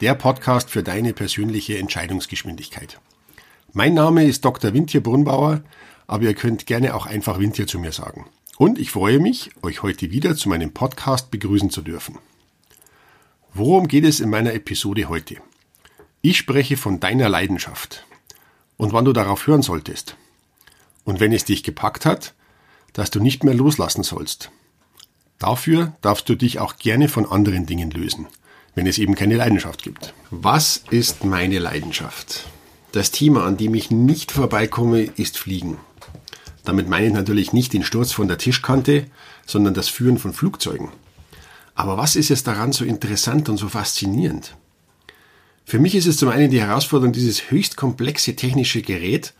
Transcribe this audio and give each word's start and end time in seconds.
der 0.00 0.14
Podcast 0.14 0.70
für 0.70 0.82
deine 0.82 1.12
persönliche 1.12 1.76
Entscheidungsgeschwindigkeit. 1.76 2.98
Mein 3.74 3.92
Name 3.92 4.24
ist 4.24 4.44
Dr. 4.46 4.72
Wintje 4.72 5.02
Brunnbauer, 5.02 5.60
aber 6.06 6.24
ihr 6.24 6.34
könnt 6.34 6.64
gerne 6.64 6.94
auch 6.94 7.04
einfach 7.04 7.38
Wintje 7.38 7.66
zu 7.66 7.78
mir 7.78 7.92
sagen. 7.92 8.24
Und 8.56 8.78
ich 8.78 8.90
freue 8.90 9.18
mich, 9.18 9.50
euch 9.60 9.82
heute 9.82 10.10
wieder 10.10 10.36
zu 10.36 10.48
meinem 10.48 10.72
Podcast 10.72 11.30
begrüßen 11.30 11.68
zu 11.68 11.82
dürfen. 11.82 12.18
Worum 13.52 13.88
geht 13.88 14.04
es 14.04 14.20
in 14.20 14.30
meiner 14.30 14.54
Episode 14.54 15.10
heute? 15.10 15.36
Ich 16.22 16.38
spreche 16.38 16.78
von 16.78 16.98
deiner 16.98 17.28
Leidenschaft 17.28 18.06
und 18.78 18.94
wann 18.94 19.04
du 19.04 19.12
darauf 19.12 19.46
hören 19.46 19.62
solltest. 19.62 20.16
Und 21.04 21.20
wenn 21.20 21.32
es 21.32 21.44
dich 21.44 21.62
gepackt 21.62 22.06
hat, 22.06 22.32
dass 22.94 23.10
du 23.10 23.20
nicht 23.20 23.44
mehr 23.44 23.54
loslassen 23.54 24.02
sollst. 24.02 24.50
Dafür 25.38 25.92
darfst 26.00 26.28
du 26.28 26.36
dich 26.36 26.58
auch 26.58 26.76
gerne 26.76 27.08
von 27.08 27.30
anderen 27.30 27.66
Dingen 27.66 27.90
lösen, 27.90 28.28
wenn 28.74 28.86
es 28.86 28.98
eben 28.98 29.14
keine 29.14 29.36
Leidenschaft 29.36 29.82
gibt. 29.82 30.14
Was 30.30 30.84
ist 30.90 31.24
meine 31.24 31.58
Leidenschaft? 31.58 32.46
Das 32.92 33.10
Thema, 33.10 33.44
an 33.44 33.56
dem 33.56 33.74
ich 33.74 33.90
nicht 33.90 34.32
vorbeikomme, 34.32 35.02
ist 35.02 35.38
Fliegen. 35.38 35.78
Damit 36.64 36.88
meine 36.88 37.06
ich 37.06 37.12
natürlich 37.12 37.52
nicht 37.52 37.72
den 37.72 37.84
Sturz 37.84 38.12
von 38.12 38.28
der 38.28 38.38
Tischkante, 38.38 39.06
sondern 39.46 39.74
das 39.74 39.88
Führen 39.88 40.18
von 40.18 40.32
Flugzeugen. 40.32 40.88
Aber 41.74 41.96
was 41.96 42.16
ist 42.16 42.30
es 42.30 42.42
daran 42.42 42.72
so 42.72 42.84
interessant 42.84 43.48
und 43.48 43.56
so 43.56 43.68
faszinierend? 43.68 44.56
Für 45.64 45.78
mich 45.78 45.94
ist 45.94 46.06
es 46.06 46.16
zum 46.16 46.28
einen 46.28 46.50
die 46.50 46.60
Herausforderung, 46.60 47.12
dieses 47.12 47.50
höchst 47.50 47.76
komplexe 47.76 48.34
technische 48.34 48.82
Gerät, 48.82 49.34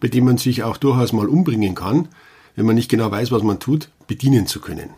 bei 0.00 0.08
dem 0.08 0.24
man 0.24 0.38
sich 0.38 0.62
auch 0.62 0.76
durchaus 0.76 1.12
mal 1.12 1.28
umbringen 1.28 1.74
kann, 1.74 2.08
wenn 2.56 2.66
man 2.66 2.74
nicht 2.74 2.90
genau 2.90 3.10
weiß, 3.10 3.30
was 3.32 3.42
man 3.42 3.60
tut, 3.60 3.90
bedienen 4.06 4.46
zu 4.46 4.60
können. 4.60 4.90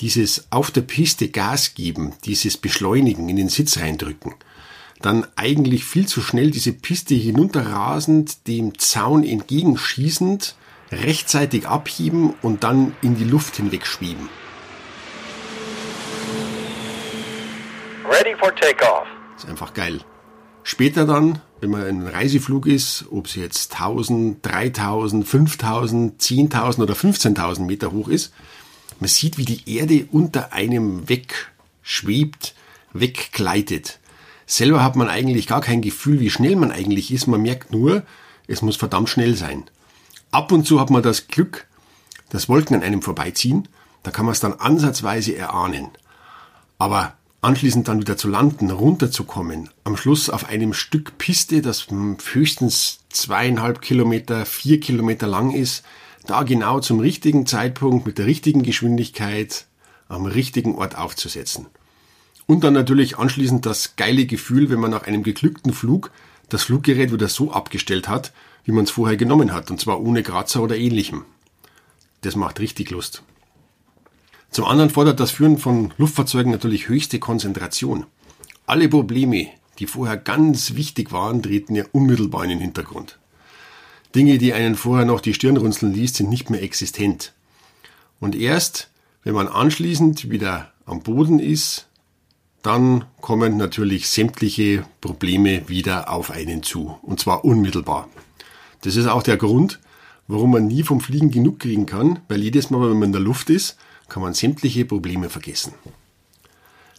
Dieses 0.00 0.46
auf 0.50 0.72
der 0.72 0.80
Piste 0.80 1.28
Gas 1.28 1.74
geben, 1.74 2.14
dieses 2.24 2.56
Beschleunigen, 2.56 3.28
in 3.28 3.36
den 3.36 3.48
Sitz 3.48 3.78
reindrücken, 3.78 4.34
dann 5.00 5.26
eigentlich 5.36 5.84
viel 5.84 6.06
zu 6.06 6.20
schnell 6.20 6.50
diese 6.50 6.72
Piste 6.72 7.14
hinunterrasend, 7.14 8.48
dem 8.48 8.76
Zaun 8.78 9.22
entgegenschießend, 9.22 10.56
rechtzeitig 10.90 11.68
abheben 11.68 12.34
und 12.42 12.64
dann 12.64 12.96
in 13.02 13.16
die 13.16 13.24
Luft 13.24 13.56
hinweg 13.56 13.86
schweben. 13.86 14.28
Ready 18.10 18.34
for 18.36 18.54
takeoff. 18.54 19.06
ist 19.36 19.48
einfach 19.48 19.74
geil. 19.74 20.00
Später 20.62 21.04
dann, 21.04 21.40
wenn 21.60 21.70
man 21.70 21.82
in 21.82 22.00
einem 22.00 22.06
Reiseflug 22.06 22.66
ist, 22.66 23.04
ob 23.10 23.26
es 23.26 23.34
jetzt 23.34 23.74
1000, 23.74 24.44
3000, 24.44 25.26
5000, 25.26 26.20
10.000 26.20 26.82
oder 26.82 26.94
15.000 26.94 27.60
Meter 27.60 27.92
hoch 27.92 28.08
ist, 28.08 28.32
man 29.00 29.08
sieht, 29.08 29.38
wie 29.38 29.44
die 29.44 29.76
Erde 29.76 30.06
unter 30.10 30.52
einem 30.52 31.08
wegschwebt, 31.08 32.54
weggleitet. 32.92 33.98
Selber 34.46 34.82
hat 34.82 34.96
man 34.96 35.08
eigentlich 35.08 35.46
gar 35.46 35.60
kein 35.60 35.82
Gefühl, 35.82 36.20
wie 36.20 36.30
schnell 36.30 36.56
man 36.56 36.70
eigentlich 36.70 37.12
ist. 37.12 37.26
Man 37.26 37.42
merkt 37.42 37.72
nur, 37.72 38.02
es 38.46 38.62
muss 38.62 38.76
verdammt 38.76 39.08
schnell 39.08 39.36
sein. 39.36 39.64
Ab 40.30 40.52
und 40.52 40.66
zu 40.66 40.80
hat 40.80 40.90
man 40.90 41.02
das 41.02 41.28
Glück, 41.28 41.66
dass 42.28 42.48
Wolken 42.48 42.76
an 42.76 42.82
einem 42.82 43.02
vorbeiziehen. 43.02 43.68
Da 44.02 44.10
kann 44.10 44.26
man 44.26 44.32
es 44.32 44.40
dann 44.40 44.54
ansatzweise 44.54 45.36
erahnen. 45.36 45.88
Aber 46.78 47.14
anschließend 47.40 47.88
dann 47.88 48.00
wieder 48.00 48.16
zu 48.16 48.28
landen, 48.28 48.70
runterzukommen, 48.70 49.70
am 49.84 49.96
Schluss 49.96 50.30
auf 50.30 50.48
einem 50.48 50.74
Stück 50.74 51.18
Piste, 51.18 51.62
das 51.62 51.86
höchstens 52.32 53.00
zweieinhalb 53.10 53.80
Kilometer, 53.80 54.44
vier 54.46 54.80
Kilometer 54.80 55.26
lang 55.26 55.52
ist, 55.52 55.84
da 56.26 56.42
genau 56.42 56.80
zum 56.80 57.00
richtigen 57.00 57.46
Zeitpunkt 57.46 58.06
mit 58.06 58.18
der 58.18 58.26
richtigen 58.26 58.62
Geschwindigkeit 58.62 59.66
am 60.08 60.26
richtigen 60.26 60.74
Ort 60.76 60.96
aufzusetzen. 60.96 61.66
Und 62.46 62.64
dann 62.64 62.74
natürlich 62.74 63.18
anschließend 63.18 63.64
das 63.64 63.96
geile 63.96 64.26
Gefühl, 64.26 64.70
wenn 64.70 64.80
man 64.80 64.90
nach 64.90 65.06
einem 65.06 65.22
geglückten 65.22 65.72
Flug 65.72 66.10
das 66.48 66.64
Fluggerät 66.64 67.12
wieder 67.12 67.28
so 67.28 67.52
abgestellt 67.52 68.08
hat, 68.08 68.32
wie 68.64 68.72
man 68.72 68.84
es 68.84 68.90
vorher 68.90 69.16
genommen 69.16 69.52
hat, 69.52 69.70
und 69.70 69.80
zwar 69.80 70.00
ohne 70.00 70.22
Kratzer 70.22 70.62
oder 70.62 70.76
ähnlichem. 70.76 71.24
Das 72.20 72.36
macht 72.36 72.60
richtig 72.60 72.90
Lust. 72.90 73.22
Zum 74.50 74.66
anderen 74.66 74.90
fordert 74.90 75.20
das 75.20 75.30
Führen 75.30 75.58
von 75.58 75.92
Luftfahrzeugen 75.98 76.52
natürlich 76.52 76.88
höchste 76.88 77.18
Konzentration. 77.18 78.06
Alle 78.66 78.88
Probleme, 78.88 79.48
die 79.78 79.86
vorher 79.86 80.16
ganz 80.16 80.74
wichtig 80.74 81.12
waren, 81.12 81.42
treten 81.42 81.74
ja 81.74 81.84
unmittelbar 81.92 82.44
in 82.44 82.50
den 82.50 82.60
Hintergrund. 82.60 83.18
Dinge, 84.14 84.38
die 84.38 84.52
einen 84.52 84.76
vorher 84.76 85.04
noch 85.04 85.20
die 85.20 85.34
Stirn 85.34 85.56
runzeln 85.56 85.92
ließ, 85.92 86.14
sind 86.14 86.30
nicht 86.30 86.50
mehr 86.50 86.62
existent. 86.62 87.32
Und 88.20 88.36
erst, 88.36 88.90
wenn 89.24 89.34
man 89.34 89.48
anschließend 89.48 90.30
wieder 90.30 90.72
am 90.86 91.02
Boden 91.02 91.40
ist, 91.40 91.88
dann 92.62 93.04
kommen 93.20 93.56
natürlich 93.56 94.08
sämtliche 94.08 94.86
Probleme 95.00 95.68
wieder 95.68 96.10
auf 96.10 96.30
einen 96.30 96.62
zu. 96.62 96.98
Und 97.02 97.20
zwar 97.20 97.44
unmittelbar. 97.44 98.08
Das 98.82 98.96
ist 98.96 99.06
auch 99.06 99.22
der 99.22 99.36
Grund, 99.36 99.80
warum 100.28 100.52
man 100.52 100.66
nie 100.66 100.82
vom 100.82 101.00
Fliegen 101.00 101.30
genug 101.30 101.58
kriegen 101.58 101.86
kann, 101.86 102.20
weil 102.28 102.42
jedes 102.42 102.70
Mal, 102.70 102.80
wenn 102.88 102.98
man 102.98 103.08
in 103.08 103.12
der 103.12 103.20
Luft 103.20 103.50
ist, 103.50 103.76
kann 104.08 104.22
man 104.22 104.32
sämtliche 104.32 104.84
Probleme 104.84 105.28
vergessen. 105.28 105.74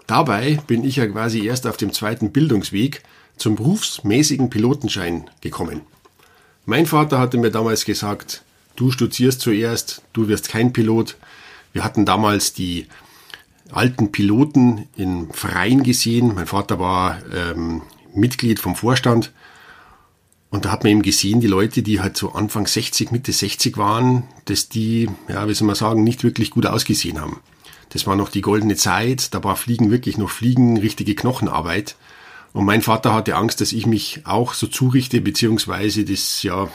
Dabei 0.05 0.59
bin 0.67 0.83
ich 0.83 0.97
ja 0.97 1.07
quasi 1.07 1.45
erst 1.45 1.65
auf 1.65 1.77
dem 1.77 1.93
zweiten 1.93 2.31
Bildungsweg 2.31 3.01
zum 3.37 3.55
berufsmäßigen 3.55 4.49
Pilotenschein 4.49 5.29
gekommen. 5.41 5.81
Mein 6.65 6.87
Vater 6.87 7.19
hatte 7.19 7.37
mir 7.37 7.51
damals 7.51 7.85
gesagt, 7.85 8.43
du 8.75 8.91
studierst 8.91 9.41
zuerst, 9.41 10.01
du 10.13 10.27
wirst 10.27 10.49
kein 10.49 10.73
Pilot. 10.73 11.15
Wir 11.73 11.83
hatten 11.83 12.05
damals 12.05 12.53
die 12.53 12.87
alten 13.71 14.11
Piloten 14.11 14.87
im 14.95 15.31
Freien 15.31 15.83
gesehen. 15.83 16.33
Mein 16.33 16.47
Vater 16.47 16.79
war 16.79 17.19
ähm, 17.33 17.83
Mitglied 18.15 18.59
vom 18.59 18.75
Vorstand. 18.75 19.31
Und 20.49 20.65
da 20.65 20.71
hat 20.71 20.83
man 20.83 20.91
eben 20.91 21.01
gesehen, 21.03 21.39
die 21.39 21.47
Leute, 21.47 21.83
die 21.83 21.99
halt 21.99 22.17
so 22.17 22.31
Anfang 22.31 22.65
60, 22.65 23.11
Mitte 23.11 23.31
60 23.31 23.77
waren, 23.77 24.23
dass 24.45 24.69
die, 24.69 25.09
ja, 25.27 25.47
wie 25.47 25.53
soll 25.53 25.67
man 25.67 25.75
sagen, 25.75 26.03
nicht 26.03 26.23
wirklich 26.23 26.49
gut 26.49 26.65
ausgesehen 26.65 27.21
haben. 27.21 27.41
Das 27.89 28.07
war 28.07 28.15
noch 28.15 28.29
die 28.29 28.41
goldene 28.41 28.75
Zeit, 28.75 29.33
da 29.33 29.43
war 29.43 29.55
Fliegen 29.55 29.91
wirklich 29.91 30.17
noch 30.17 30.29
Fliegen, 30.29 30.77
richtige 30.77 31.13
Knochenarbeit. 31.13 31.95
Und 32.55 32.63
mein 32.63 32.81
Vater 32.81 33.13
hatte 33.13 33.35
Angst, 33.35 33.59
dass 33.59 33.73
ich 33.73 33.85
mich 33.85 34.21
auch 34.23 34.53
so 34.53 34.67
zurichte, 34.67 35.19
beziehungsweise 35.19 36.05
das 36.05 36.41
ja 36.41 36.69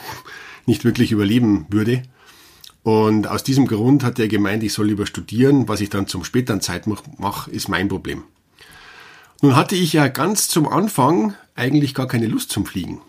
nicht 0.67 0.85
wirklich 0.85 1.11
überleben 1.11 1.65
würde. 1.71 2.03
Und 2.83 3.25
aus 3.25 3.43
diesem 3.43 3.65
Grund 3.65 4.03
hat 4.03 4.19
er 4.19 4.27
gemeint, 4.27 4.61
ich 4.61 4.73
soll 4.73 4.89
lieber 4.89 5.07
studieren. 5.07 5.67
Was 5.67 5.81
ich 5.81 5.89
dann 5.89 6.05
zum 6.05 6.23
späteren 6.23 6.61
Zeitpunkt 6.61 7.19
mache, 7.19 7.49
ist 7.49 7.67
mein 7.67 7.87
Problem. 7.87 8.25
Nun 9.41 9.55
hatte 9.55 9.75
ich 9.75 9.93
ja 9.93 10.07
ganz 10.07 10.49
zum 10.49 10.67
Anfang 10.67 11.33
eigentlich 11.55 11.95
gar 11.95 12.07
keine 12.07 12.27
Lust 12.27 12.51
zum 12.51 12.67
Fliegen. 12.67 13.01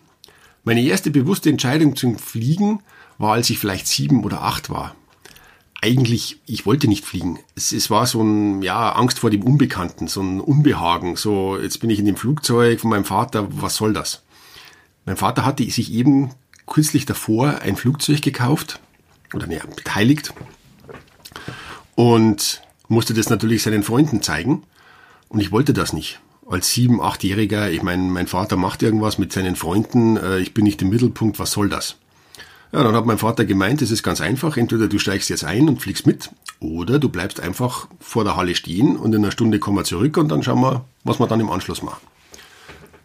Meine 0.65 0.81
erste 0.81 1.11
bewusste 1.11 1.51
Entscheidung 1.51 1.95
zum 1.95 2.19
Fliegen 2.19 2.81
war, 3.19 3.35
als 3.35 3.51
ich 3.51 3.59
vielleicht 3.59 3.87
sieben 3.87 4.25
oder 4.25 4.45
acht 4.45 4.71
war. 4.71 4.97
Eigentlich, 5.85 6.41
ich 6.47 6.65
wollte 6.65 6.87
nicht 6.87 7.05
fliegen. 7.05 7.41
Es, 7.57 7.73
es 7.73 7.91
war 7.91 8.07
so 8.07 8.23
ein, 8.23 8.63
ja, 8.63 8.93
Angst 8.93 9.19
vor 9.19 9.31
dem 9.31 9.43
Unbekannten, 9.43 10.07
so 10.07 10.23
ein 10.23 10.41
Unbehagen. 10.41 11.17
So, 11.17 11.59
jetzt 11.59 11.81
bin 11.81 11.91
ich 11.91 11.99
in 11.99 12.07
dem 12.07 12.15
Flugzeug 12.15 12.81
von 12.81 12.91
meinem 12.91 13.05
Vater, 13.05 13.49
was 13.51 13.75
soll 13.75 13.93
das? 13.93 14.23
Mein 15.07 15.17
Vater 15.17 15.45
hatte 15.45 15.69
sich 15.69 15.93
eben 15.93 16.31
kürzlich 16.67 17.05
davor 17.05 17.63
ein 17.63 17.75
Flugzeug 17.75 18.23
gekauft, 18.23 18.79
oder 19.35 19.49
näher 19.49 19.67
beteiligt, 19.67 20.33
und 21.97 22.63
musste 22.87 23.13
das 23.13 23.29
natürlich 23.29 23.65
seinen 23.65 23.83
Freunden 23.83 24.23
zeigen. 24.23 24.63
Und 25.29 25.41
ich 25.41 25.51
wollte 25.51 25.73
das 25.73 25.93
nicht 25.93 26.21
als 26.49 26.73
sieben, 26.73 27.01
achtjähriger, 27.01 27.71
ich 27.73 27.83
meine, 27.83 28.05
mein 28.05 28.29
Vater 28.29 28.57
macht 28.57 28.85
irgendwas 28.85 29.19
mit 29.19 29.33
seinen 29.33 29.57
Freunden, 29.57 30.17
äh, 30.17 30.39
ich 30.39 30.55
bin 30.55 30.63
nicht 30.65 30.81
im 30.83 30.91
Mittelpunkt, 30.91 31.41
was 31.41 31.51
soll 31.51 31.69
das? 31.69 31.97
Ja, 32.73 32.83
dann 32.83 32.97
hat 32.97 33.05
mein 33.05 33.19
Vater 33.19 33.45
gemeint, 33.45 33.83
es 33.83 33.91
ist 33.91 34.03
ganz 34.03 34.23
einfach, 34.23 34.57
entweder 34.57 34.89
du 34.89 34.99
steigst 34.99 35.29
jetzt 35.29 35.45
ein 35.45 35.69
und 35.69 35.83
fliegst 35.83 36.07
mit, 36.07 36.31
oder 36.59 36.99
du 36.99 37.11
bleibst 37.11 37.39
einfach 37.39 37.87
vor 38.01 38.25
der 38.25 38.35
Halle 38.35 38.55
stehen 38.55 38.97
und 38.97 39.15
in 39.15 39.23
einer 39.23 39.31
Stunde 39.31 39.59
kommen 39.59 39.77
wir 39.77 39.85
zurück 39.85 40.17
und 40.17 40.29
dann 40.29 40.43
schauen 40.43 40.63
wir, 40.63 40.87
was 41.05 41.21
wir 41.21 41.27
dann 41.27 41.41
im 41.41 41.51
Anschluss 41.51 41.83
machen. 41.83 42.01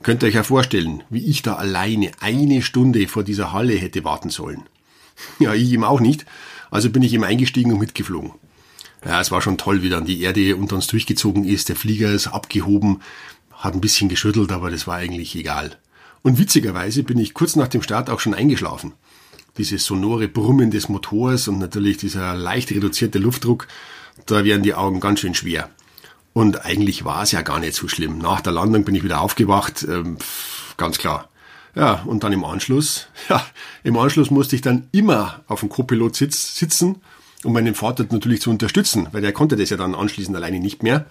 Könnt 0.03 0.23
ihr 0.23 0.27
euch 0.27 0.35
ja 0.35 0.43
vorstellen, 0.43 1.03
wie 1.09 1.25
ich 1.25 1.41
da 1.41 1.55
alleine 1.55 2.11
eine 2.21 2.61
Stunde 2.61 3.09
vor 3.09 3.23
dieser 3.23 3.51
Halle 3.51 3.73
hätte 3.73 4.03
warten 4.03 4.29
sollen. 4.29 4.63
Ja, 5.39 5.53
ich 5.53 5.71
ihm 5.71 5.83
auch 5.83 5.99
nicht, 5.99 6.25
also 6.71 6.89
bin 6.89 7.01
ich 7.01 7.11
ihm 7.11 7.23
eingestiegen 7.23 7.73
und 7.73 7.79
mitgeflogen. 7.79 8.31
Ja, 9.03 9.19
es 9.19 9.31
war 9.31 9.41
schon 9.41 9.57
toll, 9.57 9.81
wie 9.81 9.89
dann 9.89 10.05
die 10.05 10.21
Erde 10.21 10.55
unter 10.55 10.75
uns 10.75 10.87
durchgezogen 10.87 11.43
ist. 11.43 11.69
Der 11.69 11.75
Flieger 11.75 12.11
ist 12.11 12.27
abgehoben, 12.27 13.01
hat 13.51 13.73
ein 13.73 13.81
bisschen 13.81 14.09
geschüttelt, 14.09 14.51
aber 14.51 14.69
das 14.69 14.85
war 14.87 14.95
eigentlich 14.95 15.35
egal. 15.35 15.77
Und 16.21 16.37
witzigerweise 16.37 17.03
bin 17.03 17.17
ich 17.19 17.33
kurz 17.33 17.55
nach 17.55 17.67
dem 17.67 17.81
Start 17.81 18.09
auch 18.09 18.19
schon 18.19 18.33
eingeschlafen. 18.33 18.93
Dieses 19.57 19.85
sonore 19.85 20.27
Brummen 20.27 20.71
des 20.71 20.89
Motors 20.89 21.47
und 21.47 21.59
natürlich 21.59 21.97
dieser 21.97 22.35
leicht 22.35 22.71
reduzierte 22.71 23.19
Luftdruck, 23.19 23.67
da 24.25 24.43
werden 24.43 24.63
die 24.63 24.73
Augen 24.73 24.99
ganz 24.99 25.19
schön 25.19 25.33
schwer. 25.33 25.69
Und 26.33 26.65
eigentlich 26.65 27.03
war 27.03 27.23
es 27.23 27.31
ja 27.31 27.41
gar 27.41 27.59
nicht 27.59 27.73
so 27.73 27.87
schlimm. 27.87 28.19
Nach 28.19 28.41
der 28.41 28.53
Landung 28.53 28.83
bin 28.83 28.93
ich 28.93 29.03
wieder 29.03 29.21
aufgewacht, 29.21 29.83
ähm, 29.89 30.17
ganz 30.77 30.99
klar. 30.99 31.29
Ja, 31.73 32.03
und 32.05 32.23
dann 32.23 32.33
im 32.33 32.45
Anschluss, 32.45 33.07
ja, 33.29 33.43
im 33.83 33.97
Anschluss 33.97 34.29
musste 34.29 34.55
ich 34.55 34.61
dann 34.61 34.87
immer 34.91 35.41
auf 35.47 35.61
dem 35.61 35.69
Co-Pilot 35.69 36.15
sitz, 36.15 36.55
sitzen, 36.55 37.01
um 37.43 37.53
meinen 37.53 37.73
Vater 37.73 38.05
natürlich 38.09 38.41
zu 38.41 38.49
unterstützen, 38.51 39.07
weil 39.11 39.21
der 39.21 39.31
konnte 39.31 39.55
das 39.55 39.69
ja 39.71 39.77
dann 39.77 39.95
anschließend 39.95 40.35
alleine 40.35 40.59
nicht 40.59 40.83
mehr. 40.83 41.07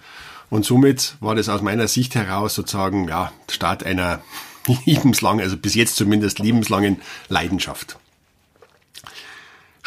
Und 0.49 0.65
somit 0.65 1.15
war 1.19 1.35
das 1.35 1.49
aus 1.49 1.61
meiner 1.61 1.89
Sicht 1.89 2.15
heraus 2.15 2.55
sozusagen, 2.55 3.09
ja, 3.09 3.33
Start 3.49 3.83
einer 3.83 4.21
lebenslangen, 4.85 5.43
also 5.43 5.57
bis 5.57 5.75
jetzt 5.75 5.97
zumindest 5.97 6.39
lebenslangen 6.39 7.01
Leidenschaft. 7.27 7.97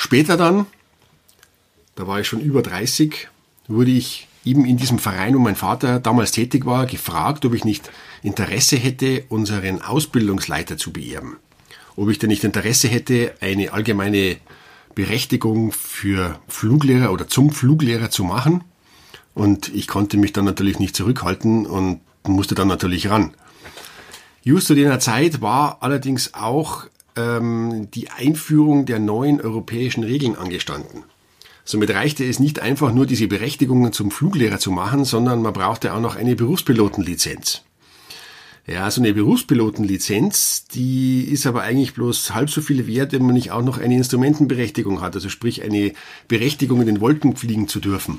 Später 0.01 0.39
dann, 0.39 0.65
da 1.95 2.07
war 2.07 2.21
ich 2.21 2.27
schon 2.27 2.41
über 2.41 2.63
30, 2.63 3.29
wurde 3.69 3.91
ich 3.91 4.29
eben 4.47 4.65
in 4.65 4.79
diesem 4.79 4.99
Verein, 4.99 5.35
wo 5.35 5.39
mein 5.41 5.57
Vater 5.57 6.01
damals 6.01 6.33
tätig 6.33 6.65
war, 6.65 6.87
gefragt, 6.87 7.45
ob 7.45 7.53
ich 7.53 7.67
nicht 7.67 7.91
Interesse 8.23 8.77
hätte, 8.77 9.25
unseren 9.29 9.83
Ausbildungsleiter 9.83 10.79
zu 10.79 10.91
beerben. 10.91 11.37
Ob 11.97 12.09
ich 12.09 12.19
denn 12.19 12.31
nicht 12.31 12.45
Interesse 12.45 12.89
hätte, 12.89 13.35
eine 13.43 13.75
allgemeine 13.75 14.39
Berechtigung 14.95 15.71
für 15.71 16.41
Fluglehrer 16.49 17.13
oder 17.13 17.29
zum 17.29 17.51
Fluglehrer 17.53 18.09
zu 18.09 18.25
machen. 18.25 18.65
Und 19.35 19.69
ich 19.69 19.87
konnte 19.87 20.17
mich 20.17 20.33
dann 20.33 20.47
natürlich 20.47 20.79
nicht 20.79 20.97
zurückhalten 20.97 21.67
und 21.67 22.01
musste 22.27 22.55
dann 22.55 22.69
natürlich 22.69 23.11
ran. 23.11 23.35
Just 24.45 24.69
zu 24.69 24.75
jener 24.75 24.99
Zeit 24.99 25.43
war 25.43 25.83
allerdings 25.83 26.33
auch 26.33 26.87
ähm, 27.17 27.89
die 27.93 28.11
Einführung 28.11 28.87
der 28.87 28.99
neuen 28.99 29.41
europäischen 29.41 30.05
Regeln 30.05 30.37
angestanden. 30.37 31.05
Somit 31.65 31.91
reichte 31.91 32.25
es 32.25 32.41
nicht 32.41 32.61
einfach 32.61 32.93
nur, 32.93 33.07
diese 33.07 33.29
Berechtigungen 33.29 33.93
zum 33.93 34.11
Fluglehrer 34.11 34.59
zu 34.59 34.71
machen, 34.71 35.05
sondern 35.05 35.43
man 35.43 35.53
brauchte 35.53 35.95
auch 35.95 36.01
noch 36.01 36.17
eine 36.17 36.35
Berufspilotenlizenz. 36.35 37.63
Ja, 38.67 38.91
so 38.91 39.01
eine 39.01 39.15
Berufspilotenlizenz, 39.15 40.67
die 40.67 41.23
ist 41.23 41.47
aber 41.47 41.63
eigentlich 41.63 41.95
bloß 41.95 42.35
halb 42.35 42.51
so 42.51 42.61
viel 42.61 42.87
wert, 42.87 43.13
wenn 43.13 43.25
man 43.25 43.35
nicht 43.35 43.51
auch 43.51 43.63
noch 43.63 43.79
eine 43.79 43.97
Instrumentenberechtigung 43.97 45.01
hat, 45.01 45.15
also 45.15 45.29
sprich 45.29 45.63
eine 45.63 45.93
Berechtigung 46.29 46.81
in 46.81 46.87
den 46.87 47.01
Wolken 47.01 47.37
fliegen 47.37 47.69
zu 47.69 47.81
dürfen. 47.81 48.19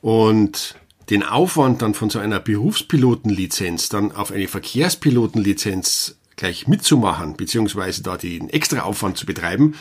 Und 0.00 0.76
den 1.10 1.22
Aufwand 1.22 1.82
dann 1.82 1.94
von 1.94 2.10
so 2.10 2.18
einer 2.18 2.40
Berufspilotenlizenz 2.40 3.88
dann 3.88 4.12
auf 4.12 4.32
eine 4.32 4.48
Verkehrspilotenlizenz 4.48 6.16
gleich 6.36 6.68
mitzumachen, 6.68 7.36
beziehungsweise 7.36 8.02
da 8.02 8.16
den 8.16 8.50
extra 8.50 8.80
Aufwand 8.80 9.16
zu 9.16 9.26
betreiben, 9.26 9.74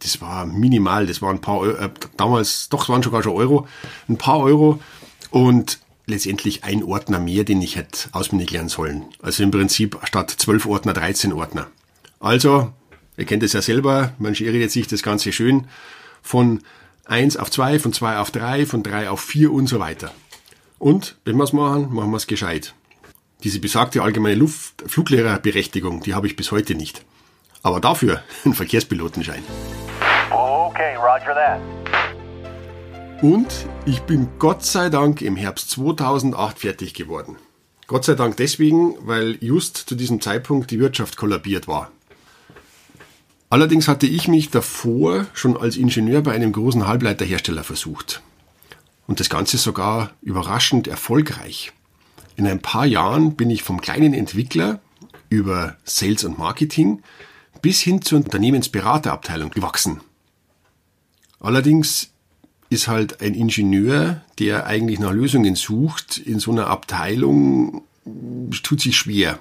das 0.00 0.20
war 0.20 0.46
minimal, 0.46 1.06
das 1.06 1.22
waren 1.22 1.36
ein 1.36 1.40
paar 1.40 1.58
Euro, 1.58 1.76
äh, 1.76 1.90
damals, 2.16 2.68
doch, 2.68 2.84
es 2.84 2.88
waren 2.88 3.02
sogar 3.02 3.22
schon 3.22 3.32
Euro, 3.32 3.66
ein 4.08 4.16
paar 4.16 4.38
Euro 4.38 4.80
und 5.30 5.80
letztendlich 6.06 6.64
ein 6.64 6.82
Ordner 6.82 7.18
mehr, 7.18 7.44
den 7.44 7.60
ich 7.60 7.76
hätte 7.76 8.08
auswendig 8.12 8.50
lernen 8.50 8.68
sollen. 8.68 9.04
Also 9.20 9.42
im 9.42 9.50
Prinzip 9.50 9.98
statt 10.04 10.30
zwölf 10.30 10.66
Ordner 10.66 10.94
13 10.94 11.32
Ordner. 11.32 11.68
Also, 12.20 12.72
ihr 13.16 13.26
kennt 13.26 13.42
es 13.42 13.52
ja 13.52 13.62
selber, 13.62 14.14
man 14.18 14.34
schert 14.34 14.70
sich 14.70 14.86
das 14.86 15.02
Ganze 15.02 15.32
schön 15.32 15.66
von 16.22 16.62
eins 17.04 17.36
auf 17.36 17.50
zwei, 17.50 17.78
von 17.78 17.92
zwei 17.92 18.18
auf 18.18 18.30
drei, 18.30 18.66
von 18.66 18.82
drei 18.82 19.10
auf 19.10 19.20
vier 19.20 19.52
und 19.52 19.66
so 19.66 19.78
weiter. 19.80 20.12
Und 20.78 21.16
wenn 21.24 21.36
wir 21.36 21.44
es 21.44 21.52
machen, 21.52 21.92
machen 21.92 22.10
wir 22.10 22.16
es 22.16 22.26
gescheit. 22.26 22.74
Diese 23.44 23.60
besagte 23.60 24.02
allgemeine 24.02 24.34
Luft 24.34 24.82
Fluglehrerberechtigung, 24.86 26.02
die 26.02 26.14
habe 26.14 26.26
ich 26.26 26.34
bis 26.34 26.50
heute 26.50 26.74
nicht. 26.74 27.04
Aber 27.62 27.80
dafür 27.80 28.22
einen 28.44 28.54
Verkehrspilotenschein. 28.54 29.42
Okay, 30.30 30.96
roger 30.96 31.34
that. 31.34 31.60
Und 33.22 33.66
ich 33.84 34.00
bin 34.02 34.28
Gott 34.38 34.64
sei 34.64 34.90
Dank 34.90 35.22
im 35.22 35.36
Herbst 35.36 35.70
2008 35.70 36.58
fertig 36.58 36.94
geworden. 36.94 37.36
Gott 37.86 38.04
sei 38.04 38.14
Dank 38.14 38.36
deswegen, 38.36 38.94
weil 39.00 39.38
just 39.40 39.76
zu 39.76 39.94
diesem 39.94 40.20
Zeitpunkt 40.20 40.70
die 40.70 40.78
Wirtschaft 40.78 41.16
kollabiert 41.16 41.66
war. 41.66 41.90
Allerdings 43.50 43.88
hatte 43.88 44.06
ich 44.06 44.28
mich 44.28 44.50
davor 44.50 45.26
schon 45.32 45.56
als 45.56 45.76
Ingenieur 45.76 46.22
bei 46.22 46.32
einem 46.32 46.52
großen 46.52 46.86
Halbleiterhersteller 46.86 47.64
versucht. 47.64 48.20
Und 49.06 49.20
das 49.20 49.30
Ganze 49.30 49.56
sogar 49.56 50.10
überraschend 50.20 50.86
erfolgreich. 50.86 51.72
In 52.38 52.46
ein 52.46 52.60
paar 52.60 52.86
Jahren 52.86 53.34
bin 53.34 53.50
ich 53.50 53.64
vom 53.64 53.80
kleinen 53.80 54.14
Entwickler 54.14 54.78
über 55.28 55.76
Sales 55.82 56.22
und 56.22 56.38
Marketing 56.38 57.02
bis 57.62 57.80
hin 57.80 58.00
zur 58.00 58.18
Unternehmensberaterabteilung 58.18 59.50
gewachsen. 59.50 60.02
Allerdings 61.40 62.10
ist 62.70 62.86
halt 62.86 63.22
ein 63.22 63.34
Ingenieur, 63.34 64.22
der 64.38 64.66
eigentlich 64.66 65.00
nach 65.00 65.10
Lösungen 65.10 65.56
sucht, 65.56 66.18
in 66.18 66.38
so 66.38 66.52
einer 66.52 66.68
Abteilung 66.68 67.82
tut 68.62 68.82
sich 68.82 68.96
schwer. 68.96 69.40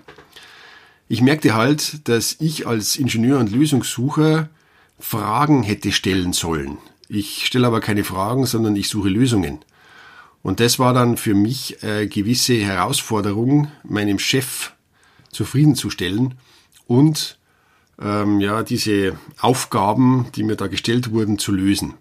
Ich 1.08 1.22
merkte 1.22 1.54
halt, 1.54 2.08
dass 2.08 2.38
ich 2.40 2.66
als 2.66 2.96
Ingenieur 2.96 3.38
und 3.38 3.52
Lösungssucher 3.52 4.50
Fragen 4.98 5.62
hätte 5.62 5.92
stellen 5.92 6.34
sollen. 6.34 6.80
Ich 7.10 7.46
stelle 7.46 7.68
aber 7.68 7.80
keine 7.80 8.04
Fragen, 8.04 8.48
sondern 8.48 8.76
ich 8.76 8.90
suche 8.90 9.10
Lösungen. 9.10 9.60
Und 10.48 10.62
das 10.62 10.80
war 10.80 10.94
dann 10.94 11.18
für 11.18 11.34
mich 11.34 11.84
eine 11.84 12.08
gewisse 12.08 12.54
Herausforderung, 12.54 13.70
meinem 13.84 14.18
Chef 14.18 14.72
zufriedenzustellen 15.30 16.36
und 16.88 17.38
ähm, 18.02 18.40
ja 18.40 18.64
diese 18.64 19.20
Aufgaben, 19.42 20.28
die 20.38 20.44
mir 20.44 20.56
da 20.56 20.68
gestellt 20.68 21.12
wurden, 21.12 21.38
zu 21.38 21.52
lösen. 21.52 21.96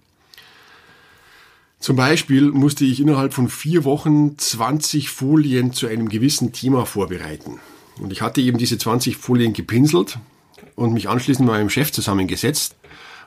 Zum 1.80 1.96
Beispiel 1.96 2.52
musste 2.52 2.84
ich 2.84 3.00
innerhalb 3.00 3.34
von 3.34 3.48
vier 3.48 3.82
Wochen 3.82 4.38
20 4.38 5.10
Folien 5.10 5.72
zu 5.72 5.88
einem 5.88 6.08
gewissen 6.08 6.52
Thema 6.52 6.86
vorbereiten. 6.86 7.58
Und 7.98 8.12
ich 8.12 8.22
hatte 8.22 8.40
eben 8.40 8.58
diese 8.58 8.78
20 8.78 9.16
Folien 9.16 9.54
gepinselt 9.54 10.20
und 10.76 10.92
mich 10.92 11.08
anschließend 11.08 11.48
mit 11.48 11.56
meinem 11.56 11.70
Chef 11.70 11.90
zusammengesetzt. 11.90 12.76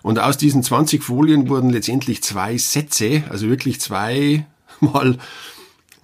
Und 0.01 0.17
aus 0.17 0.37
diesen 0.37 0.63
20 0.63 1.03
Folien 1.03 1.49
wurden 1.49 1.71
letztendlich 1.71 2.23
zwei 2.23 2.57
Sätze, 2.57 3.25
also 3.29 3.49
wirklich 3.49 3.81
zwei 3.81 4.45
mal 4.81 5.17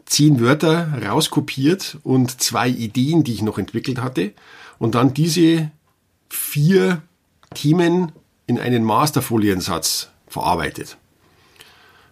zehn 0.06 0.39
Wörter 0.39 1.01
rauskopiert 1.04 1.98
und 2.04 2.42
zwei 2.42 2.69
Ideen, 2.69 3.24
die 3.24 3.33
ich 3.33 3.42
noch 3.42 3.57
entwickelt 3.57 4.01
hatte. 4.01 4.33
Und 4.77 4.95
dann 4.95 5.13
diese 5.13 5.72
vier 6.30 7.01
Themen 7.53 8.12
in 8.48 8.60
einen 8.60 8.84
Masterfoliensatz 8.84 10.10
verarbeitet. 10.27 10.98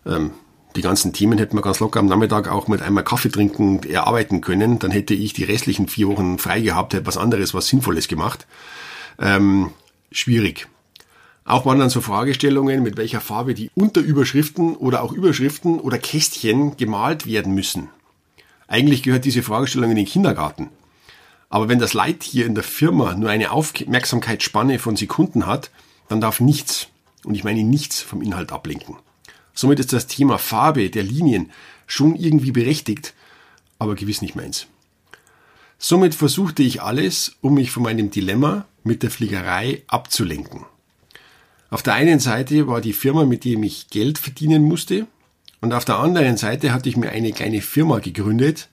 Ähm, 0.06 0.32
die 0.76 0.82
ganzen 0.82 1.14
Themen 1.14 1.38
hätten 1.38 1.56
wir 1.56 1.62
ganz 1.62 1.80
locker 1.80 2.00
am 2.00 2.08
Nachmittag 2.08 2.48
auch 2.48 2.68
mit 2.68 2.82
einmal 2.82 3.04
Kaffee 3.04 3.30
trinken 3.30 3.84
erarbeiten 3.84 4.42
können. 4.42 4.80
Dann 4.80 4.90
hätte 4.90 5.14
ich 5.14 5.34
die 5.34 5.44
restlichen 5.44 5.88
vier 5.88 6.08
Wochen 6.08 6.40
frei 6.40 6.62
gehabt, 6.62 6.94
hätte 6.94 7.06
was 7.06 7.18
anderes, 7.18 7.54
was 7.54 7.68
Sinnvolles 7.68 8.08
gemacht. 8.08 8.48
Ähm, 9.20 9.72
schwierig. 10.12 10.68
Auch 11.46 11.66
waren 11.66 11.80
dann 11.80 11.90
so 11.90 12.00
Fragestellungen, 12.00 12.84
mit 12.84 12.96
welcher 12.96 13.20
Farbe 13.20 13.54
die 13.54 13.70
Unterüberschriften 13.76 14.76
oder 14.76 15.04
auch 15.04 15.12
Überschriften 15.12 15.80
oder 15.80 15.98
Kästchen 15.98 16.78
gemalt 16.78 17.26
werden 17.26 17.54
müssen. 17.54 17.90
Eigentlich 18.68 19.04
gehört 19.04 19.26
diese 19.26 19.44
Fragestellung 19.44 19.92
in 19.92 19.98
den 19.98 20.06
Kindergarten. 20.06 20.70
Aber 21.50 21.70
wenn 21.70 21.80
das 21.80 21.94
Leittier 21.94 22.46
in 22.46 22.56
der 22.56 22.64
Firma 22.64 23.14
nur 23.14 23.30
eine 23.30 23.52
Aufmerksamkeitsspanne 23.52 24.80
von 24.80 24.96
Sekunden 24.96 25.46
hat, 25.46 25.70
dann 26.08 26.22
darf 26.22 26.40
nichts, 26.40 26.88
und 27.26 27.36
ich 27.36 27.44
meine 27.44 27.64
nichts, 27.64 28.02
vom 28.02 28.22
Inhalt 28.22 28.52
ablenken. 28.52 28.96
Somit 29.54 29.80
ist 29.80 29.94
das 29.94 30.08
Thema 30.08 30.38
Farbe 30.38 30.90
der 30.90 31.04
Linien 31.04 31.52
schon 31.86 32.16
irgendwie 32.16 32.52
berechtigt, 32.52 33.14
aber 33.78 33.96
gewiss 33.96 34.22
nicht 34.22 34.36
meins. 34.36 34.68
Somit 35.78 36.16
versuchte 36.16 36.64
ich 36.64 36.82
alles, 36.82 37.36
um 37.42 37.56
mich 37.56 37.70
von 37.70 37.84
meinem 37.84 38.10
Dilemma 38.10 38.66
mit 38.84 39.04
der 39.04 39.12
Fliegerei 39.12 39.84
abzulenken. 39.88 40.66
Auf 41.74 41.82
der 41.82 41.96
einen 41.96 42.20
Seite 42.20 42.68
war 42.68 42.82
die 42.82 42.94
Firma, 42.94 43.26
mit 43.26 43.46
der 43.46 43.54
ich 43.54 43.90
Geld 43.90 44.20
verdienen 44.20 44.62
musste, 44.62 45.08
und 45.60 45.74
auf 45.74 45.86
der 45.86 45.98
anderen 45.98 46.38
Seite 46.38 46.72
hatte 46.72 46.88
ich 46.88 46.98
mir 46.98 47.10
eine 47.10 47.32
kleine 47.32 47.62
Firma 47.62 47.98
gegründet, 47.98 48.70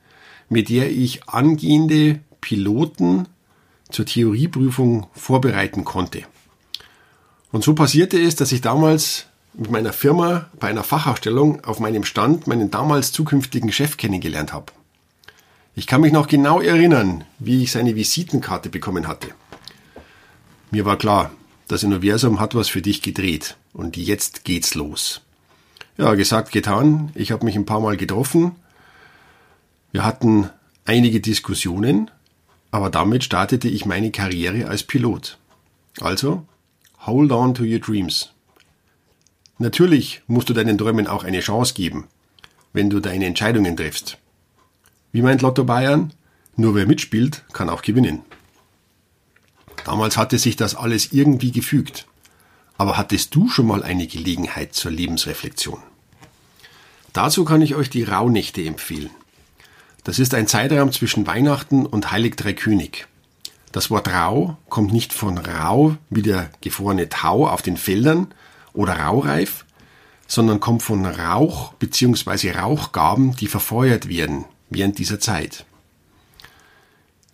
mit 0.50 0.68
der 0.68 0.90
ich 0.90 1.26
angehende 1.26 2.20
Piloten 2.42 3.26
zur 3.90 4.04
Theorieprüfung 4.04 5.06
vorbereiten 5.14 5.84
konnte. 5.84 6.24
Und 7.50 7.64
so 7.64 7.74
passierte 7.74 8.20
es, 8.20 8.36
dass 8.36 8.52
ich 8.52 8.60
damals 8.60 9.28
mit 9.54 9.70
meiner 9.70 9.94
Firma 9.94 10.50
bei 10.60 10.68
einer 10.68 10.84
Fachausstellung 10.84 11.64
auf 11.64 11.80
meinem 11.80 12.04
Stand 12.04 12.48
meinen 12.48 12.70
damals 12.70 13.12
zukünftigen 13.12 13.72
Chef 13.72 13.96
kennengelernt 13.96 14.52
habe. 14.52 14.74
Ich 15.74 15.86
kann 15.86 16.02
mich 16.02 16.12
noch 16.12 16.26
genau 16.26 16.60
erinnern, 16.60 17.24
wie 17.38 17.62
ich 17.62 17.72
seine 17.72 17.96
Visitenkarte 17.96 18.68
bekommen 18.68 19.08
hatte. 19.08 19.28
Mir 20.70 20.84
war 20.84 20.98
klar, 20.98 21.30
das 21.70 21.84
Universum 21.84 22.40
hat 22.40 22.54
was 22.54 22.68
für 22.68 22.82
dich 22.82 23.02
gedreht 23.02 23.56
und 23.72 23.96
jetzt 23.96 24.44
geht's 24.44 24.74
los. 24.74 25.20
Ja, 25.96 26.14
gesagt, 26.14 26.52
getan. 26.52 27.10
Ich 27.14 27.32
habe 27.32 27.44
mich 27.44 27.56
ein 27.56 27.66
paar 27.66 27.80
Mal 27.80 27.96
getroffen. 27.96 28.52
Wir 29.92 30.04
hatten 30.04 30.48
einige 30.84 31.20
Diskussionen 31.20 32.10
aber 32.70 32.90
damit 32.90 33.24
startete 33.24 33.68
ich 33.68 33.86
meine 33.86 34.10
Karriere 34.10 34.68
als 34.68 34.82
Pilot. 34.82 35.38
Also, 36.00 36.46
hold 37.06 37.32
on 37.32 37.54
to 37.54 37.64
your 37.64 37.80
dreams. 37.80 38.30
Natürlich 39.58 40.22
musst 40.26 40.48
du 40.48 40.54
deinen 40.54 40.78
Träumen 40.78 41.06
auch 41.06 41.24
eine 41.24 41.40
Chance 41.40 41.74
geben, 41.74 42.06
wenn 42.72 42.88
du 42.88 43.00
deine 43.00 43.26
Entscheidungen 43.26 43.76
triffst. 43.76 44.18
Wie 45.12 45.22
meint 45.22 45.42
Lotto 45.42 45.64
Bayern? 45.64 46.12
Nur 46.56 46.74
wer 46.74 46.86
mitspielt, 46.86 47.44
kann 47.52 47.68
auch 47.68 47.82
gewinnen. 47.82 48.22
Damals 49.90 50.16
hatte 50.16 50.38
sich 50.38 50.54
das 50.54 50.76
alles 50.76 51.10
irgendwie 51.10 51.50
gefügt. 51.50 52.06
Aber 52.78 52.96
hattest 52.96 53.34
du 53.34 53.48
schon 53.48 53.66
mal 53.66 53.82
eine 53.82 54.06
Gelegenheit 54.06 54.72
zur 54.72 54.92
Lebensreflexion? 54.92 55.80
Dazu 57.12 57.44
kann 57.44 57.60
ich 57.60 57.74
euch 57.74 57.90
die 57.90 58.04
Rauhnächte 58.04 58.62
empfehlen. 58.62 59.10
Das 60.04 60.20
ist 60.20 60.32
ein 60.32 60.46
Zeitraum 60.46 60.92
zwischen 60.92 61.26
Weihnachten 61.26 61.86
und 61.86 62.12
Heilig 62.12 62.36
Drei 62.36 62.52
König. 62.52 63.08
Das 63.72 63.90
Wort 63.90 64.06
Rau 64.06 64.58
kommt 64.68 64.92
nicht 64.92 65.12
von 65.12 65.38
Rau 65.38 65.96
wie 66.08 66.22
der 66.22 66.50
gefrorene 66.60 67.08
Tau 67.08 67.48
auf 67.48 67.60
den 67.60 67.76
Feldern 67.76 68.28
oder 68.72 68.92
Raureif, 68.92 69.64
sondern 70.28 70.60
kommt 70.60 70.84
von 70.84 71.04
Rauch 71.04 71.72
bzw. 71.72 72.52
Rauchgaben, 72.52 73.34
die 73.34 73.48
verfeuert 73.48 74.08
werden 74.08 74.44
während 74.68 74.98
dieser 75.00 75.18
Zeit. 75.18 75.66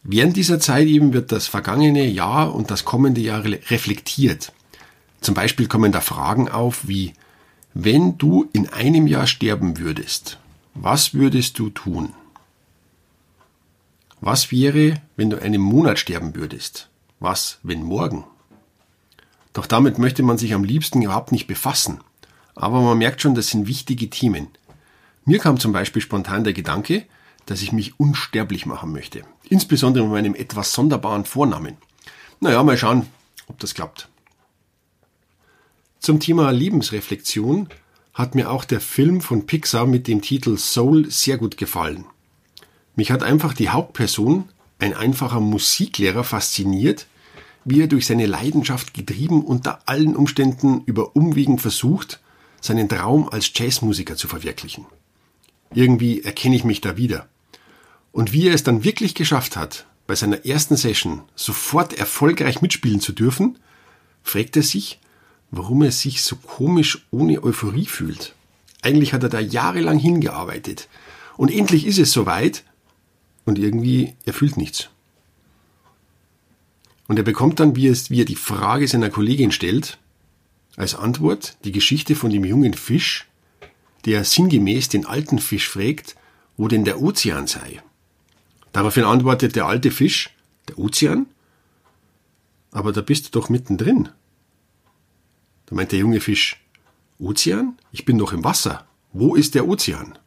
Während 0.09 0.37
dieser 0.37 0.61
Zeit 0.61 0.87
eben 0.87 1.13
wird 1.13 1.33
das 1.33 1.49
vergangene 1.49 2.07
Jahr 2.07 2.55
und 2.55 2.71
das 2.71 2.85
kommende 2.85 3.21
Jahr 3.21 3.43
reflektiert. 3.45 4.53
Zum 5.21 5.35
Beispiel 5.35 5.67
kommen 5.67 5.91
da 5.91 6.01
Fragen 6.01 6.49
auf 6.49 6.87
wie, 6.87 7.13
wenn 7.75 8.17
du 8.17 8.49
in 8.53 8.69
einem 8.69 9.09
Jahr 9.09 9.27
sterben 9.27 9.79
würdest, 9.79 10.39
was 10.75 11.13
würdest 11.13 11.59
du 11.59 11.71
tun? 11.71 12.13
Was 14.21 14.53
wäre, 14.53 15.03
wenn 15.17 15.29
du 15.29 15.43
einen 15.43 15.61
Monat 15.61 15.99
sterben 15.99 16.37
würdest? 16.37 16.89
Was, 17.19 17.59
wenn 17.65 17.83
morgen? 17.83 18.25
Doch 19.55 19.67
damit 19.67 19.99
möchte 19.99 20.23
man 20.23 20.39
sich 20.39 20.55
am 20.55 20.63
liebsten 20.63 21.03
überhaupt 21.03 21.33
nicht 21.33 21.49
befassen. 21.49 21.99
Aber 22.55 22.81
man 22.81 22.99
merkt 22.99 23.23
schon, 23.23 23.35
das 23.35 23.49
sind 23.49 23.67
wichtige 23.67 24.09
Themen. 24.09 24.47
Mir 25.25 25.41
kam 25.41 25.59
zum 25.59 25.73
Beispiel 25.73 26.01
spontan 26.01 26.45
der 26.45 26.53
Gedanke, 26.53 27.07
dass 27.47 27.63
ich 27.63 27.73
mich 27.73 27.99
unsterblich 27.99 28.67
machen 28.67 28.93
möchte. 28.93 29.25
Insbesondere 29.49 30.05
mit 30.05 30.13
meinem 30.13 30.35
etwas 30.35 30.73
sonderbaren 30.73 31.25
Vornamen. 31.25 31.77
Naja, 32.41 32.63
mal 32.63 32.77
schauen, 32.77 33.07
ob 33.47 33.59
das 33.61 33.75
klappt. 33.75 34.09
Zum 36.01 36.21
Thema 36.21 36.51
Lebensreflexion 36.51 37.69
hat 38.15 38.35
mir 38.35 38.51
auch 38.51 38.65
der 38.65 38.81
Film 38.81 39.21
von 39.21 39.47
Pixar 39.47 39.87
mit 39.87 40.09
dem 40.09 40.23
Titel 40.23 40.57
Soul 40.57 41.11
sehr 41.11 41.39
gut 41.39 41.57
gefallen. 41.57 42.07
Mich 42.95 43.11
hat 43.11 43.23
einfach 43.23 43.53
die 43.53 43.69
Hauptperson, 43.69 44.49
ein 44.79 44.95
einfacher 44.95 45.41
Musiklehrer, 45.41 46.25
fasziniert, 46.25 47.07
wie 47.65 47.83
er 47.83 47.89
durch 47.89 48.07
seine 48.07 48.27
Leidenschaft 48.27 48.95
getrieben 48.95 49.45
unter 49.45 49.81
allen 49.87 50.17
Umständen 50.17 50.83
über 50.87 51.15
Umwegen 51.15 51.59
versucht, 51.59 52.21
seinen 52.61 52.89
Traum 52.89 53.29
als 53.29 53.51
Jazzmusiker 53.55 54.17
zu 54.17 54.29
verwirklichen. 54.29 54.87
Irgendwie 55.75 56.23
erkenne 56.23 56.57
ich 56.57 56.65
mich 56.65 56.81
da 56.81 56.97
wieder. 56.97 57.29
Und 58.17 58.33
wie 58.33 58.49
er 58.49 58.55
es 58.55 58.63
dann 58.63 58.83
wirklich 58.83 59.15
geschafft 59.15 59.59
hat, 59.59 59.85
bei 60.07 60.15
seiner 60.15 60.47
ersten 60.47 60.75
Session 60.75 61.21
sofort 61.35 61.93
erfolgreich 61.93 62.63
mitspielen 62.63 62.99
zu 62.99 63.13
dürfen, 63.13 63.59
fragt 64.23 64.57
er 64.57 64.63
sich, 64.63 65.01
warum 65.51 65.83
er 65.83 65.93
sich 65.93 66.23
so 66.23 66.37
komisch 66.37 67.07
ohne 67.11 67.45
Euphorie 67.45 67.85
fühlt. 67.85 68.35
Eigentlich 68.81 69.13
hat 69.13 69.23
er 69.23 69.29
da 69.29 69.39
jahrelang 69.39 69.99
hingearbeitet. 69.99 70.89
Und 71.37 71.53
endlich 71.53 71.87
ist 71.87 71.99
es 71.99 72.11
soweit 72.11 72.65
und 73.45 73.59
irgendwie, 73.59 74.15
er 74.25 74.33
fühlt 74.33 74.57
nichts. 74.57 74.89
Und 77.09 77.19
er 77.19 77.23
bekommt 77.23 77.61
dann, 77.61 77.77
wie, 77.77 77.93
wie 77.93 78.23
er 78.23 78.25
die 78.25 78.35
Frage 78.35 78.89
seiner 78.89 79.11
Kollegin 79.11 79.53
stellt, 79.53 79.99
als 80.79 80.95
Antwort 80.95 81.59
die 81.65 81.73
Geschichte 81.73 82.15
von 82.15 82.31
dem 82.31 82.47
jungen 82.47 82.73
Fisch, 82.73 83.27
der 84.07 84.25
sinngemäß 84.25 84.89
den 84.89 85.05
alten 85.05 85.39
Fisch 85.39 85.69
fragt, 85.69 86.17
wo 86.57 86.67
denn 86.67 86.87
der 86.87 87.03
Ozean 87.03 87.47
sei. 87.47 87.83
Daraufhin 88.77 89.05
antwortet 89.05 89.57
der 89.57 89.65
alte 89.65 89.91
Fisch, 89.91 90.37
der 90.69 90.79
Ozean? 90.79 91.25
Aber 92.73 92.93
da 92.93 93.01
bist 93.01 93.25
du 93.25 93.31
doch 93.31 93.49
mittendrin. 93.49 94.11
Da 95.65 95.75
meint 95.75 95.93
der 95.93 96.01
junge 96.01 96.21
Fisch, 96.21 96.63
Ozean? 97.19 97.79
Ich 97.91 98.05
bin 98.05 98.19
doch 98.19 98.35
im 98.35 98.45
Wasser. 98.45 98.87
Wo 99.15 99.35
ist 99.35 99.55
der 99.55 99.67
Ozean? 99.67 100.19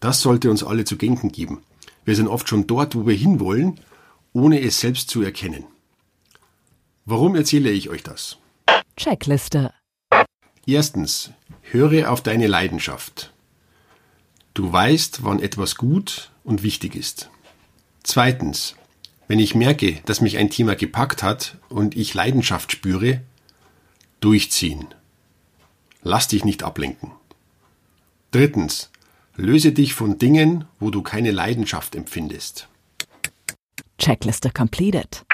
Das 0.00 0.22
sollte 0.22 0.50
uns 0.50 0.64
alle 0.64 0.86
zu 0.86 0.96
denken 0.96 1.32
geben. 1.32 1.64
Wir 2.06 2.16
sind 2.16 2.28
oft 2.28 2.48
schon 2.48 2.66
dort, 2.66 2.94
wo 2.94 3.06
wir 3.06 3.14
hinwollen, 3.14 3.78
ohne 4.32 4.62
es 4.62 4.80
selbst 4.80 5.10
zu 5.10 5.20
erkennen. 5.20 5.66
Warum 7.04 7.36
erzähle 7.36 7.70
ich 7.72 7.90
euch 7.90 8.04
das? 8.04 8.38
Checkliste. 8.96 9.74
Erstens, 10.64 11.30
höre 11.60 12.10
auf 12.10 12.22
deine 12.22 12.46
Leidenschaft. 12.46 13.31
Du 14.54 14.72
weißt, 14.72 15.24
wann 15.24 15.40
etwas 15.40 15.76
gut 15.76 16.30
und 16.44 16.62
wichtig 16.62 16.94
ist. 16.94 17.30
Zweitens, 18.02 18.76
wenn 19.28 19.38
ich 19.38 19.54
merke, 19.54 20.00
dass 20.04 20.20
mich 20.20 20.38
ein 20.38 20.50
Thema 20.50 20.74
gepackt 20.74 21.22
hat 21.22 21.56
und 21.68 21.96
ich 21.96 22.14
Leidenschaft 22.14 22.72
spüre, 22.72 23.22
durchziehen. 24.20 24.86
Lass 26.02 26.28
dich 26.28 26.44
nicht 26.44 26.62
ablenken. 26.62 27.12
Drittens, 28.30 28.90
Löse 29.36 29.72
dich 29.72 29.94
von 29.94 30.18
Dingen, 30.18 30.66
wo 30.78 30.90
du 30.90 31.02
keine 31.02 31.30
Leidenschaft 31.30 31.94
empfindest. 31.96 32.68
Checkliste 33.98 34.50
completed. 34.50 35.24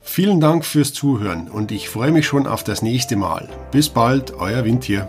Vielen 0.00 0.40
Dank 0.40 0.64
fürs 0.64 0.92
Zuhören 0.92 1.48
und 1.48 1.70
ich 1.70 1.88
freue 1.88 2.10
mich 2.10 2.26
schon 2.26 2.46
auf 2.46 2.64
das 2.64 2.82
nächste 2.82 3.14
Mal. 3.14 3.48
Bis 3.70 3.88
bald, 3.88 4.32
euer 4.32 4.64
Windtier. 4.64 5.08